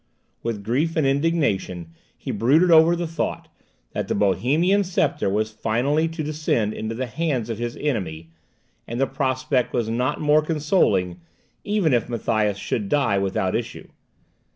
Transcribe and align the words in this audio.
With 0.41 0.63
grief 0.63 0.95
and 0.95 1.05
indignation 1.05 1.89
he 2.17 2.31
brooded 2.31 2.71
over 2.71 2.95
the 2.95 3.05
thought, 3.05 3.49
that 3.91 4.07
the 4.07 4.15
Bohemian 4.15 4.83
sceptre 4.83 5.29
was 5.29 5.51
finally 5.51 6.07
to 6.07 6.23
descend 6.23 6.73
into 6.73 6.95
the 6.95 7.05
hands 7.05 7.51
of 7.51 7.59
his 7.59 7.75
enemy; 7.79 8.31
and 8.87 8.99
the 8.99 9.05
prospect 9.05 9.73
was 9.73 9.89
not 9.89 10.19
more 10.19 10.41
consoling, 10.41 11.19
even 11.63 11.93
if 11.93 12.09
Matthias 12.09 12.57
should 12.57 12.89
die 12.89 13.19
without 13.19 13.55
issue. 13.55 13.89